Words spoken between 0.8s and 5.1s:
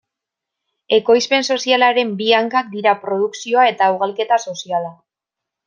Ekoizpen sozialaren bi hankak dira produkzioa eta ugalketa soziala.